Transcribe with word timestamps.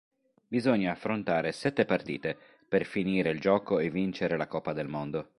Bisogna 0.47 0.89
affrontare 0.93 1.51
sette 1.51 1.85
partite 1.85 2.35
per 2.67 2.85
finire 2.87 3.29
il 3.29 3.39
gioco 3.39 3.77
e 3.77 3.91
vincere 3.91 4.35
la 4.35 4.47
Coppa 4.47 4.73
del 4.73 4.87
Mondo. 4.87 5.29